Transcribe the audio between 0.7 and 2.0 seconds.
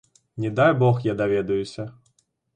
бог я даведаюся!